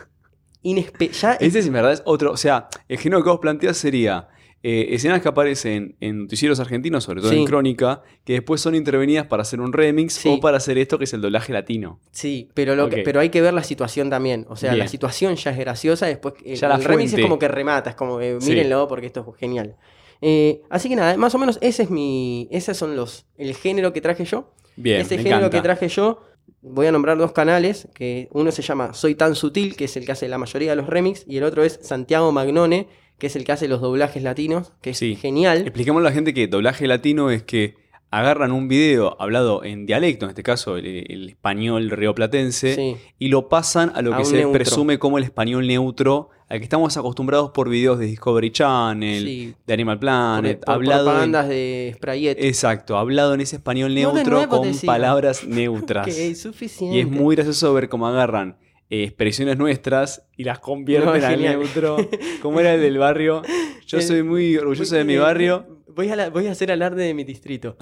[0.62, 1.38] inesperado.
[1.40, 2.30] Ese es en verdad es otro.
[2.32, 4.28] O sea, el género que vos planteas sería
[4.64, 7.38] eh, escenas que aparecen en noticieros argentinos, sobre todo Sí.
[7.38, 10.28] en Crónica, que después son intervenidas para hacer un remix Sí.
[10.28, 11.98] o para hacer esto que es el doblaje latino.
[12.12, 14.46] Sí, pero, lo que- pero hay que ver la situación también.
[14.48, 14.78] O sea, Bien.
[14.80, 17.90] la situación ya es graciosa, después el, Ya la el remix es como que remata,
[17.90, 18.50] es como que Sí.
[18.50, 19.76] mírenlo porque esto es genial.
[20.20, 22.46] Eh, así que nada, más o menos ese es mi.
[22.52, 23.26] Ese son los.
[23.38, 24.52] el género que traje yo.
[24.76, 25.56] Bien, ese me género encanta.
[25.58, 26.20] que traje yo.
[26.60, 30.06] Voy a nombrar dos canales, que uno se llama Soy tan sutil, que es el
[30.06, 32.86] que hace la mayoría de los remix, y el otro es Santiago Magnone,
[33.22, 35.14] que es el que hace los doblajes latinos, que es Sí.
[35.14, 35.58] genial.
[35.58, 37.76] Expliquémosle a la gente que doblaje latino es que
[38.10, 42.96] agarran un video hablado en dialecto, en este caso el, el español rioplatense, Sí.
[43.20, 44.52] y lo pasan a lo A que se neutro.
[44.54, 49.54] presume como el español neutro, al que estamos acostumbrados por videos de Discovery Channel, Sí.
[49.68, 52.42] de Animal Por, Planet, por hablado en- de Sprayet.
[52.42, 56.06] Exacto, hablado en ese español neutro con palabras neutras.
[56.42, 56.96] suficiente.
[56.96, 58.56] y es muy gracioso ver cómo agarran
[58.92, 61.96] eh, expresiones nuestras y las convierten No, al neutro.
[62.42, 63.40] Como era el del barrio.
[63.86, 65.66] Yo soy muy orgulloso de mi barrio.
[65.94, 67.76] Voy a, la- voy a hacer alarde de mi distrito.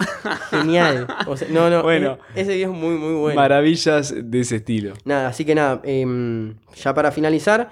[0.49, 1.07] Genial.
[1.27, 1.83] O sea, no, no.
[1.83, 2.17] Bueno.
[2.35, 3.35] e- ese video es muy, muy bueno.
[3.39, 4.93] Maravillas de ese estilo.
[5.05, 5.81] Nada, así que nada.
[5.83, 7.69] em, ya para finalizar,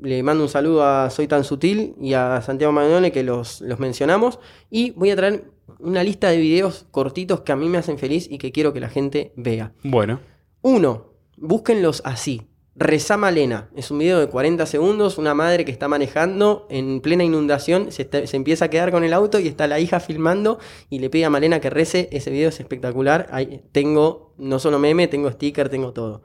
[0.00, 3.78] le mando un saludo a Soy Tan Sutil y a Santiago Magnone que los, los
[3.78, 4.38] mencionamos.
[4.70, 5.44] Y voy a traer
[5.78, 8.80] una lista de videos cortitos que a mí me hacen feliz y que quiero que
[8.80, 9.72] la gente vea.
[9.82, 10.20] Bueno,
[10.62, 12.42] Uno, búsquenlos así.
[12.80, 13.68] Rezá Malena.
[13.74, 15.18] Es un video de 40 segundos.
[15.18, 17.90] Una madre que está manejando en plena inundación.
[17.90, 21.24] Se, empieza a quedar con el auto y está la hija filmando y le pide
[21.24, 22.08] a Malena que rece.
[22.12, 23.26] Ese video es espectacular.
[23.32, 26.22] Ahí tengo no solo meme, tengo sticker, tengo todo.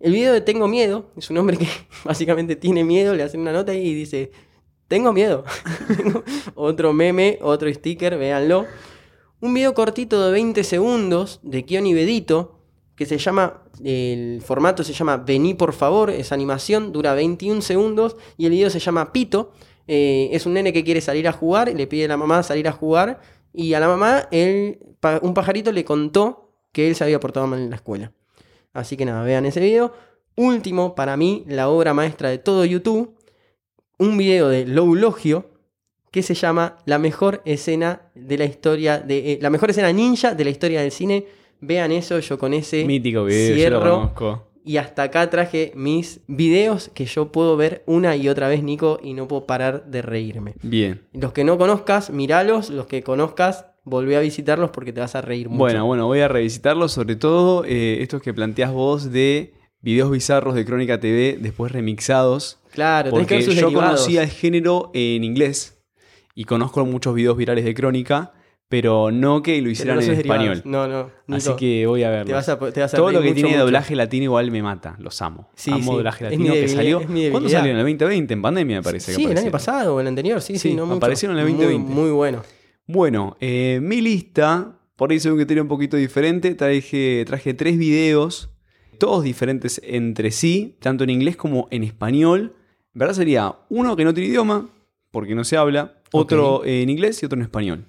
[0.00, 1.68] El video de Tengo Miedo es un hombre que
[2.04, 3.14] básicamente tiene miedo.
[3.14, 4.32] Le hacen una nota y dice:
[4.86, 5.44] Tengo miedo.
[6.56, 8.66] Otro meme, otro sticker, véanlo.
[9.40, 12.60] Un video cortito de 20 segundos de Kion y Bedito
[13.00, 18.16] que se llama, el formato se llama Vení por favor, es animación, dura 21 segundos
[18.36, 19.52] y el video se llama Pito.
[19.86, 22.68] Eh, es un nene que quiere salir a jugar, le pide a la mamá salir
[22.68, 23.20] a jugar
[23.52, 24.78] y a la mamá él,
[25.22, 28.12] un pajarito le contó que él se había portado mal en la escuela.
[28.72, 29.92] Así que nada, vean ese video.
[30.36, 33.16] Último, para mí, la obra maestra de todo YouTube,
[33.98, 35.50] un video de Loulogio
[36.10, 40.34] que se llama La mejor escena de la historia de eh, la mejor escena ninja
[40.34, 41.26] de la historia del cine.
[41.60, 43.80] Vean eso, yo con ese mítico video, yo lo cierro.
[43.80, 44.46] conozco.
[44.64, 49.00] Y hasta acá traje mis videos que yo puedo ver una y otra vez, Nico,
[49.02, 50.54] y no puedo parar de reírme.
[50.62, 51.02] Bien.
[51.12, 52.68] Los que no conozcas, miralos.
[52.70, 55.58] Los que conozcas, volvé a visitarlos porque te vas a reír mucho.
[55.58, 60.54] Bueno, bueno, voy a revisitarlo, sobre todo eh, estos que planteas vos de videos bizarros
[60.54, 62.58] de Crónica TV, después remixados.
[62.70, 64.00] claro, tenés que Porque ver sus yo derivados.
[64.00, 65.82] conocía el género en inglés
[66.34, 68.34] y conozco muchos videos virales de Crónica,
[68.70, 70.62] pero no que lo hicieran no en español.
[70.64, 71.10] No, no.
[71.28, 72.26] Así Nico, que voy a verlo.
[72.26, 73.64] te vas a, te vas a Todo lo que mucho, tiene mucho.
[73.64, 75.50] doblaje latino igual me mata, los amo.
[75.56, 77.00] Sí, amo sí, doblaje latino que salió.
[77.32, 77.72] ¿Cuándo salió?
[77.72, 78.32] ¿En el 2020?
[78.32, 79.10] En pandemia me parece.
[79.12, 80.98] que Sí, el año pasado o el anterior, sí, sí, Sí, no mucho.
[80.98, 81.92] apareció en el Muy- 2020.
[81.92, 82.42] Muy, bueno.
[82.86, 86.54] Bueno, eh, mi lista, por ahí soy un criterio un poquito diferente.
[86.54, 88.50] Traje, traje tres videos,
[88.98, 92.54] todos diferentes entre sí, tanto en inglés como en español.
[92.94, 94.68] En verdad sería uno que no tiene idioma,
[95.10, 97.86] porque no se habla, otro en inglés y otro en español.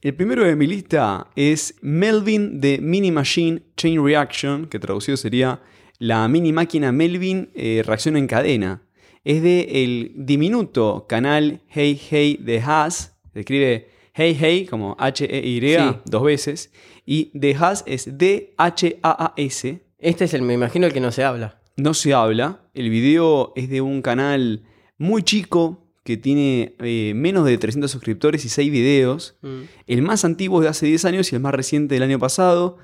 [0.00, 5.60] El primero de mi lista es Melvin de Mini Machine Chain Reaction, que traducido sería
[5.98, 8.82] la mini máquina Melvin eh, reacción en cadena.
[9.24, 13.16] Es de el diminuto canal Hey Hey de Haas.
[13.32, 15.96] Se escribe Hey Hey como H-E-Y Sí.
[16.06, 16.72] dos veces.
[17.06, 19.82] Y de Haas es D-H-A-A-S.
[19.98, 21.60] Este es el, me imagino, el que no se habla.
[21.76, 22.68] No se habla.
[22.74, 24.64] El video es de un canal
[24.98, 29.36] muy chico que tiene eh, menos de 300 suscriptores y 6 videos.
[29.42, 29.60] Mm.
[29.86, 32.78] El más antiguo es de hace 10 años y el más reciente del año pasado.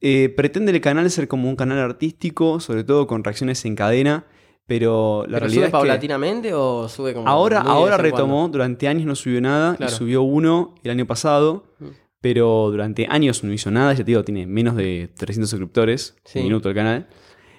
[0.00, 4.24] Eh, pretende el canal ser como un canal artístico, sobre todo con reacciones en cadena,
[4.66, 7.28] pero la ¿Pero realidad sube es que paulatinamente o sube como.?
[7.28, 8.58] ahora, ahora retomó, cuando?
[8.58, 9.92] durante años no subió nada Claro.
[9.92, 11.64] y subió uno el año pasado.
[11.80, 11.86] Mm.
[12.22, 13.92] pero durante años no hizo nada.
[13.94, 16.38] Ya te digo, tiene menos de 300 suscriptores, Sí.
[16.40, 17.08] un minuto el canal.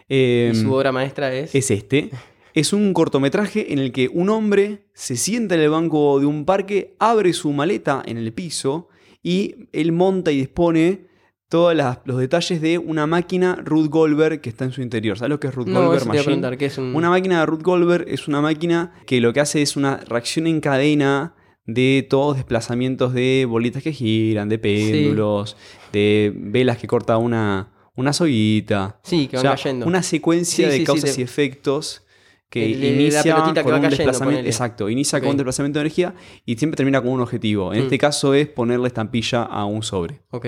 [0.08, 1.54] Eh, Y su obra maestra es.
[1.56, 2.12] es este.
[2.54, 6.46] Es un cortometraje en el que un hombre se sienta en el banco de un
[6.46, 8.90] parque, abre su maleta en el piso
[9.24, 11.12] y él monta y dispone
[11.48, 15.18] todos los detalles de una máquina Ruth Goldberg que está en su interior.
[15.18, 16.58] ¿Sabes lo que es Ruth no, Goldberg Machine?
[16.58, 16.96] ¿qué es un.
[16.96, 20.48] Una máquina de Ruth Goldberg es una máquina que lo que hace es una reacción
[20.48, 21.36] en cadena
[21.66, 25.58] de todos desplazamientos de bolitas que giran, de péndulos,
[25.92, 29.00] de velas que corta una, una soguita.
[29.04, 29.86] Sí, que O van sea, cayendo.
[29.86, 32.04] Una secuencia Sí, de sí, causas y efectos
[32.52, 34.24] que El- el- la inicia que con va un cayendo, desplazamiento.
[34.26, 34.48] ponele.
[34.50, 36.14] Exacto, inicia con un desplazamiento de energía
[36.46, 37.74] y siempre termina con un objetivo.
[37.74, 37.84] En Mm.
[37.84, 40.22] este caso es ponerle estampilla a un sobre.
[40.30, 40.46] Ok.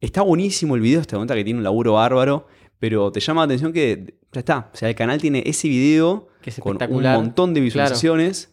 [0.00, 3.44] Está buenísimo el video, te cuenta que tiene un laburo bárbaro, pero te llama la
[3.44, 4.70] atención que ya está.
[4.72, 8.52] O sea, el canal tiene ese video Que es con un montón de visualizaciones.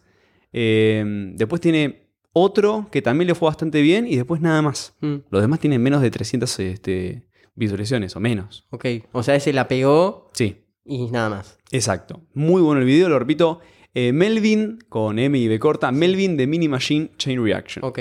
[0.52, 4.94] Eh, después tiene otro que también le fue bastante bien y después nada más.
[5.00, 7.22] Mm, Los demás tienen menos de 300 este,
[7.54, 8.66] visualizaciones o menos.
[8.70, 8.84] ok.
[9.12, 11.58] O sea, ese la pegó Sí, y nada más.
[11.70, 12.20] exacto.
[12.34, 13.60] Muy bueno el video, lo repito.
[13.94, 17.84] Eh, Melvin, con M y B corta, Melvin de Mini Machine Chain Reaction.
[17.84, 18.00] Ok.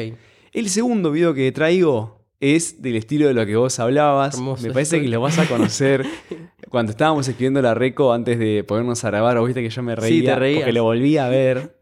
[0.51, 4.35] El segundo video que traigo es del estilo de lo que vos hablabas.
[4.35, 5.07] Hermoso Me parece estoy.
[5.07, 6.05] que lo vas a conocer
[6.69, 9.37] cuando estábamos escribiendo la reco antes de ponernos a grabar.
[9.37, 10.59] o Viste que yo me reía Sí, te reías.
[10.61, 11.77] porque lo volví a ver.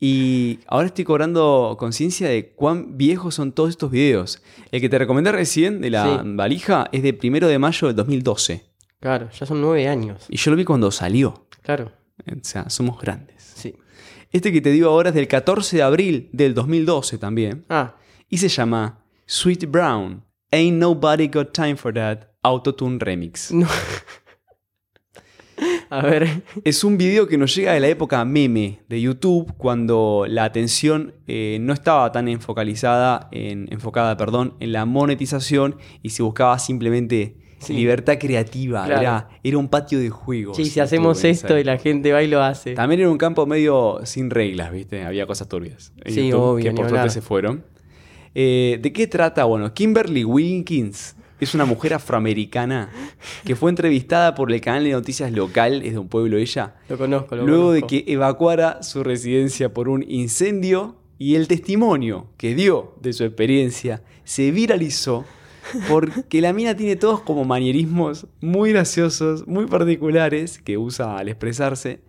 [0.00, 4.40] Y ahora estoy cobrando conciencia de cuán viejos son todos estos videos.
[4.70, 6.28] El que te recomendé recién de la Sí.
[6.34, 8.62] valija es de primero de mayo del 2012.
[9.00, 10.26] Claro, ya son nueve años.
[10.28, 11.46] Y yo lo vi cuando salió.
[11.62, 11.92] Claro.
[12.26, 13.42] O sea, somos grandes.
[13.54, 13.74] Sí.
[14.32, 17.64] Este que te digo ahora es del 14 de abril del 2012 también.
[17.68, 17.94] Ah,
[18.28, 20.24] Y se llama Sweet Brown.
[20.50, 22.28] Ain't Nobody Got Time for That.
[22.42, 23.52] Autotune Remix.
[23.52, 23.66] no.
[25.90, 26.42] A ver.
[26.64, 31.14] Es un video que nos llega de la época meme de YouTube, cuando la atención
[31.26, 37.36] eh, no estaba tan enfocalizada, en, enfocada perdón, en la monetización y se buscaba simplemente
[37.58, 37.74] Sí.
[37.74, 38.84] libertad creativa.
[38.86, 39.00] Claro.
[39.00, 40.56] Era, era un patio de juegos.
[40.56, 42.74] Sí, si hacemos esto y la gente va y lo hace.
[42.74, 45.04] También era un campo medio sin reglas, ¿viste?
[45.04, 45.92] Había cosas turbias.
[46.04, 47.64] en Sí, YouTube, obvio, Que por suerte se fueron.
[48.34, 49.44] Eh, ¿De qué trata?
[49.44, 52.90] Bueno, Kimberly Wilkins es una mujer afroamericana
[53.44, 56.98] que fue entrevistada por el canal de noticias local, es de un pueblo ella, Lo
[56.98, 62.54] conozco, lo luego de que evacuara su residencia por un incendio y el testimonio que
[62.54, 65.24] dio de su experiencia se viralizó
[65.88, 72.00] porque la mina tiene todos como manierismos muy graciosos, muy particulares que usa al expresarse.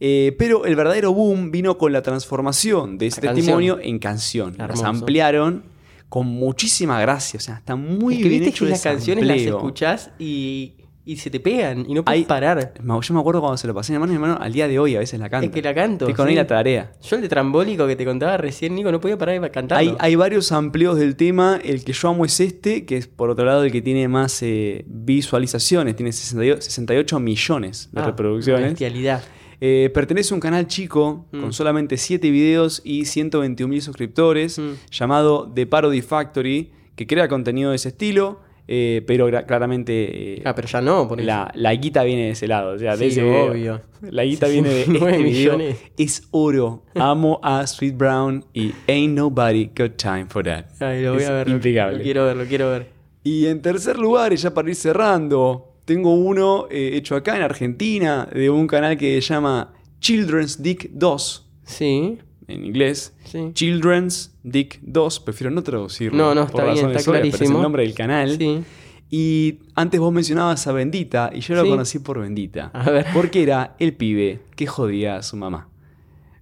[0.00, 4.56] Eh, pero el verdadero boom vino con la transformación de ese La testimonio en canción.
[4.58, 5.62] Las ampliaron
[6.08, 7.38] con muchísima gracia.
[7.38, 10.74] O sea, está muy Es que bien viste hecho que las canciones las escuchás y,
[11.04, 12.74] y se te pegan y no puedes Hay- parar.
[12.78, 14.78] Yo me acuerdo cuando se lo pasé en la mano, mi hermano, al día de
[14.78, 15.46] hoy a veces la canto.
[15.46, 16.04] Es que la canto.
[16.04, 16.32] Estoy con sí.
[16.32, 16.92] él la tarea.
[17.02, 19.90] Yo el de trambólico que te contaba recién, Nico, no podía parar de cantarlo.
[19.90, 21.58] Hay, hay varios amplios del tema.
[21.64, 24.42] El que yo amo es este, que es por otro lado el que tiene más
[24.42, 24.84] eh,
[25.26, 25.96] visualizaciones.
[25.96, 28.70] Tiene 68, 68 millones de Ah, reproducciones.
[28.70, 29.22] Bestialidad.
[29.60, 31.40] Eh, pertenece a un canal chico Mm.
[31.40, 34.72] con solamente 7 videos y 121 mil suscriptores, Mm.
[34.90, 40.54] llamado The Parody Factory, que crea contenido de ese estilo, eh, pero claramente eh, Ah,
[40.54, 42.72] pero ya no, por la, la guita viene de ese lado.
[42.74, 43.44] O sea, de Sí, ese video.
[43.50, 43.80] obvio.
[44.02, 45.58] La guita viene de este 69 video.
[45.58, 45.76] millones.
[45.98, 46.84] Es oro.
[46.94, 50.66] Amo a Sweet Brown y Ain't Nobody Got Time for That.
[50.80, 51.48] Ay, lo voy Es a ver.
[51.48, 51.98] lo- impecable.
[51.98, 52.86] Lo quiero ver, lo quiero ver.
[53.24, 57.42] Y en tercer lugar, y ya para ir cerrando, tengo uno eh, hecho acá en
[57.42, 62.18] Argentina de un canal que se llama Children's Dick 2, Sí,
[62.52, 63.14] en inglés.
[63.24, 63.50] sí.
[63.52, 66.16] Children's Dick 2, prefiero no traducirlo.
[66.18, 67.58] No, no, por está bien, razones está pero es clarísimo.
[67.58, 68.36] el nombre del canal.
[68.38, 68.62] Sí.
[69.10, 71.68] Y antes vos mencionabas a Bendita, y yo lo Sí.
[71.68, 72.70] conocí por Bendita.
[72.72, 73.06] A ver.
[73.12, 75.68] Porque era el pibe que jodía a su mamá.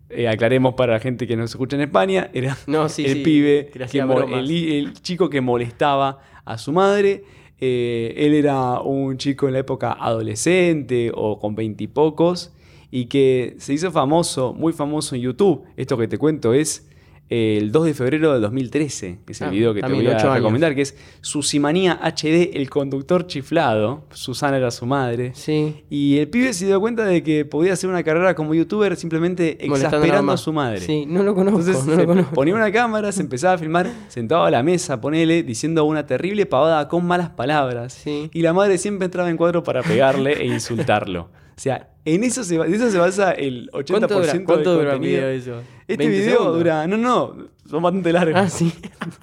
[0.09, 3.23] Eh, aclaremos para la gente que nos escucha en España, era No, sí, el sí,
[3.23, 7.25] pibe, que el chico que molestaba a su madre.
[7.62, 12.53] Eh, él era un chico en la época adolescente o con veintipocos
[12.90, 15.62] y que se hizo famoso, muy famoso en YouTube.
[15.76, 16.87] Esto que te cuento es
[17.33, 20.05] eh, el 2 de febrero de 2013, que es el Ah, video que te voy
[20.09, 20.35] a años.
[20.35, 24.03] recomendar, que es Susimanía HD, el conductor chiflado.
[24.11, 25.31] Susana era su madre.
[25.35, 25.85] Sí.
[25.88, 29.57] Y el pibe se dio cuenta de que podía hacer una carrera como youtuber simplemente
[29.68, 30.81] Molestando exasperando a su madre.
[30.81, 32.35] Sí, no lo conozco, Entonces no se lo conozco.
[32.35, 36.46] ponía una cámara, se empezaba a filmar sentado a la mesa, ponele, diciendo una terrible
[36.46, 37.92] pavada con malas palabras.
[37.92, 38.29] Sí.
[38.35, 41.31] Y la madre siempre entraba en cuadro para pegarle e insultarlo.
[41.61, 45.18] O sea, en eso se, eso basa el 80% ¿Cuánto dura, del cuánto dura contenido.
[45.18, 45.62] video de eso?
[45.87, 46.57] Este 20 video segundos.
[46.57, 47.37] dura, no, no,
[47.68, 48.40] son bastante largos.
[48.40, 48.73] Ah, sí.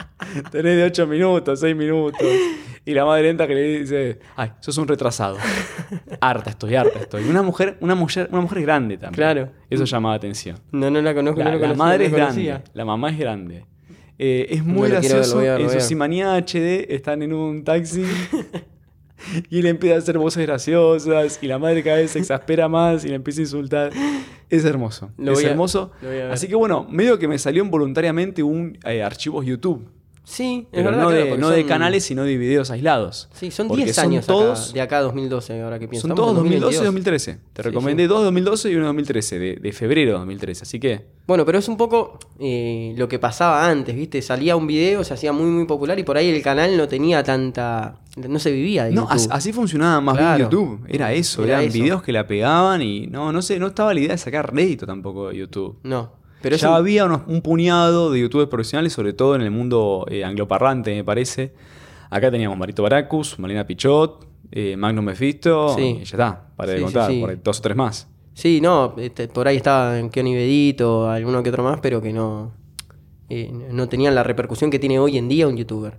[0.52, 2.22] Tenés de 8 minutos, 6 minutos.
[2.86, 5.38] Y la madre entra que le dice, ay, sos un retrasado.
[6.22, 7.24] harta estoy, harta estoy.
[7.28, 9.16] Una mujer, una mujer, una mujer grande también.
[9.16, 9.50] Claro.
[9.68, 10.60] Eso llamaba atención.
[10.72, 13.10] No, no la conozco, La, no lo la conocía, madre no es grande, la mamá
[13.10, 13.66] es grande.
[14.20, 15.40] Eh, es muy No gracioso.
[15.40, 15.80] ver, en su.
[15.80, 18.04] Simanía HD están en un taxi.
[19.50, 21.40] y él empieza a hacer voces graciosas.
[21.42, 23.92] Y la madre cada vez se exaspera más y le empieza a insultar.
[24.50, 25.12] Es hermoso.
[25.18, 25.92] Lo es a- hermoso.
[26.02, 26.32] lo.
[26.32, 29.88] Así que bueno, medio que me salió involuntariamente un eh, archivos YouTube.
[30.30, 33.30] Sí, es Pero verdad, no, claro, de, canales, sino de videos aislados.
[33.34, 36.06] Sí, son Porque 10 son años acá- todos- de acá a 2012, ahora que pienso.
[36.06, 36.86] Son todos en 2012 y 2022.
[37.24, 37.40] 2013.
[37.54, 38.08] Te recomendé sí.
[38.08, 40.64] dos de 2012 y uno de 2013, de, de febrero de 2013.
[40.64, 44.22] Así que, Bueno, pero es un poco eh, lo que pasaba antes, ¿viste?
[44.22, 47.24] Salía un video, se hacía muy, muy popular y por ahí el canal no tenía
[47.24, 48.02] tanta.
[48.18, 49.30] No se vivía de no, YouTube.
[49.32, 50.38] así funcionaba más Claro.
[50.38, 50.86] bien YouTube.
[50.90, 51.74] Era eso, Era eran eso.
[51.74, 54.86] videos que la pegaban y no, no sé, no estaba la idea de sacar rédito
[54.86, 55.78] tampoco de YouTube.
[55.84, 56.12] No.
[56.42, 60.06] Pero ya un- había unos- un puñado de youtubers profesionales, sobre todo en el mundo
[60.10, 61.54] eh, angloparlante, me parece.
[62.10, 65.82] Acá teníamos Marito Baracus, Malena Pichot, eh, Magnum Mephisto, Sí.
[65.82, 67.20] y ya está, para de Sí, contar, sí.
[67.20, 68.08] por ahí dos o tres más.
[68.34, 72.14] Sí, no, este, por ahí estaba en Keoni Bedito, alguno que otro más, pero que
[72.14, 72.52] no,
[73.30, 75.98] eh, no tenían la repercusión que tiene hoy en día un youtuber.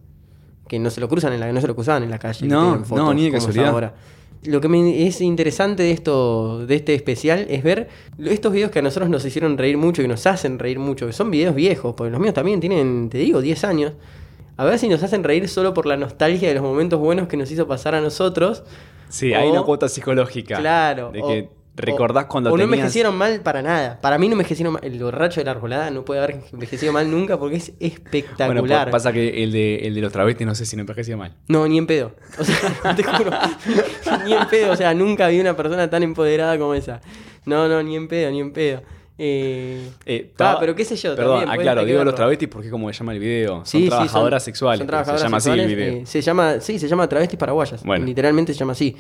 [0.69, 2.47] Que no se lo cruzan en la, no se lo cruzaban en la calle.
[2.47, 3.69] No, fotos, no, ni de casualidad.
[3.69, 3.95] ahora.
[4.45, 7.89] Lo que me es interesante de esto, de este especial, es ver
[8.25, 11.13] estos videos que a nosotros nos hicieron reír mucho y nos hacen reír mucho, que
[11.13, 13.93] son videos viejos, porque los míos también tienen, te digo, 10 años.
[14.57, 17.37] A ver si nos hacen reír solo por la nostalgia de los momentos buenos que
[17.37, 18.63] nos hizo pasar a nosotros.
[19.09, 20.57] Sí, hay O- una cuota psicológica.
[20.59, 21.11] Claro.
[21.13, 21.49] De o-
[21.83, 22.75] recordás cuando o no tenías...
[22.79, 23.99] envejecieron mal para nada.
[24.01, 24.85] Para mí no envejecieron mal.
[24.85, 28.61] El borracho de la arbolada no puede haber envejecido mal nunca porque es espectacular.
[28.61, 31.17] Bueno, pa- pasa que el de, el de los travestis no sé si no envejecía
[31.17, 31.35] mal.
[31.49, 32.15] No, ni en pedo.
[32.39, 33.31] O sea, te juro.
[34.25, 34.73] ni en pedo.
[34.73, 37.01] O sea, nunca vi una persona tan empoderada como esa.
[37.47, 38.83] No, no, ni en pedo, ni en pedo.
[39.21, 41.17] Eh, Eh, ah, pero qué sé yo.
[41.17, 43.57] Perdón, también, aclaro, que digo los travestis porque es como se llama el video.
[43.57, 44.79] Son Sí, trabajadoras son- sexuales.
[44.79, 45.93] son trabajadoras se llama así el video.
[46.03, 47.83] eh, se llama, sí, se llama Travestis Paraguayas.
[47.83, 48.05] Bueno.
[48.07, 48.95] Literalmente se llama así.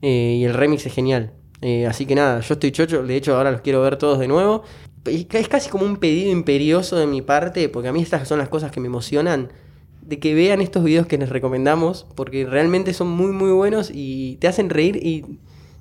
[0.00, 1.32] Y el remix es genial.
[1.60, 3.02] Eh, así que nada, yo estoy chocho.
[3.02, 4.62] De hecho, ahora los quiero ver todos de nuevo.
[5.04, 8.28] Es ca- es casi como un pedido imperioso de mi parte, porque a mí estas
[8.28, 9.52] son las cosas que me emocionan.
[10.02, 14.36] De que vean estos videos que les recomendamos, porque realmente son muy, muy buenos y
[14.36, 15.24] te hacen reír y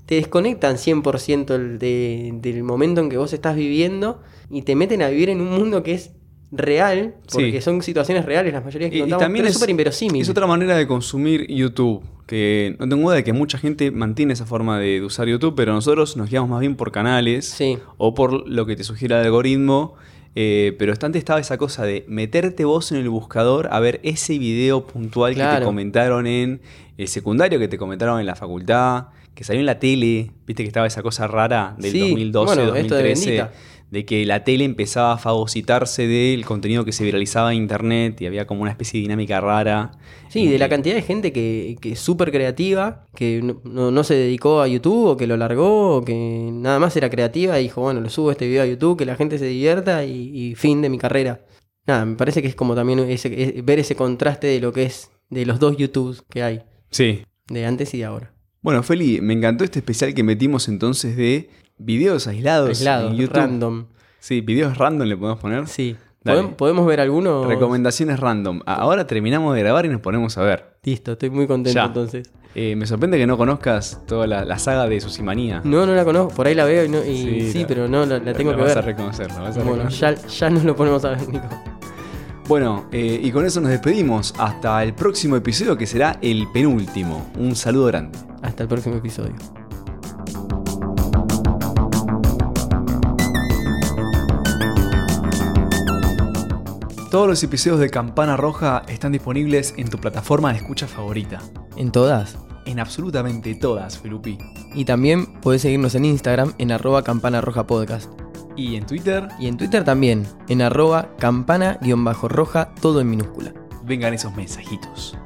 [0.05, 5.01] te desconectan 100% el de- del momento en que vos estás viviendo y te meten
[5.01, 6.11] a vivir en un mundo que es
[6.51, 7.61] real, porque Sí.
[7.61, 10.21] son situaciones reales las mayorías que Y, y contamos, también pero es, súper inverosímil.
[10.21, 12.03] es otra manera de consumir YouTube.
[12.25, 15.71] Que no tengo duda de que mucha gente mantiene esa forma de, usar YouTube, pero
[15.73, 17.77] nosotros nos guiamos más bien por canales Sí.
[17.97, 19.95] o por lo que te sugiere el algoritmo.
[20.39, 24.37] eh, pero antes estaba esa cosa de meterte vos en el buscador a ver ese
[24.37, 26.61] video puntual que te comentaron en
[26.97, 30.29] el secundario, que te comentaron en la facultad, que salió en la tele.
[30.45, 33.47] Viste que estaba esa cosa rara del Sí, 2012, bueno, esto de 2013.
[33.91, 38.25] De que la tele empezaba a fagocitarse del contenido que se viralizaba en internet y
[38.25, 39.91] había como una especie de dinámica rara.
[40.29, 44.03] Sí, de la cantidad de gente que, que es súper creativa, que no, no- no
[44.03, 47.63] se dedicó a YouTube o que lo largó o que nada más era creativa y
[47.63, 50.55] dijo, bueno, lo subo este video a YouTube, que la gente se divierta y, y
[50.55, 51.45] fin de mi carrera.
[51.85, 54.83] Nada, me parece que es como también ese- es- ver ese contraste de lo que
[54.83, 57.21] es de los dos YouTubes que hay, Sí.
[57.49, 58.33] de antes y de ahora.
[58.61, 63.35] Bueno, Feli, me encantó este especial que metimos entonces de videos aislados Aislado, en YouTube.
[63.35, 63.85] random.
[64.19, 65.67] Sí, videos random le podemos poner.
[65.67, 65.95] Sí.
[66.23, 66.41] Dale.
[66.41, 67.45] ¿Podem- ¿Podemos ver alguno?
[67.45, 68.61] Recomendaciones random.
[68.65, 70.77] A- Ahora terminamos de grabar y nos ponemos a ver.
[70.83, 71.85] Listo, estoy muy contento Ya.
[71.85, 72.29] entonces.
[72.55, 75.61] Eh, me sorprende que no conozcas toda la, la saga de Susimanía.
[75.63, 77.87] No, no la conozco, por ahí la veo y, no- y Sí, sí, la- pero
[77.87, 78.85] no, la, la tengo La que vas a ver.
[78.85, 80.15] reconocer, la vas a Bueno, reconocer.
[80.17, 81.45] ya, ya nos lo ponemos a ver, Nico.
[82.47, 84.33] Bueno, eh, y con eso nos despedimos.
[84.39, 87.29] Hasta el próximo episodio que será el penúltimo.
[87.37, 88.17] Un saludo grande.
[88.41, 89.35] Hasta el próximo episodio.
[97.09, 101.39] Todos los episodios de Campana Roja están disponibles en tu plataforma de escucha favorita.
[101.77, 102.37] En todas.
[102.65, 104.37] En absolutamente todas, Felupi.
[104.75, 108.11] Y también podés seguirnos en Instagram en arroba campana roja podcast.
[108.57, 113.53] Y en Twitter, Y en Twitter también, en arroba campana-roja, todo en minúscula.
[113.85, 115.17] vengan esos mensajitos.